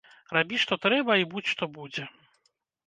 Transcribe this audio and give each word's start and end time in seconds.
Рабі 0.37 0.59
што 0.63 0.73
трэба, 0.87 1.19
і 1.25 1.29
будзь 1.35 1.53
што 1.55 1.63
будзе! 1.79 2.03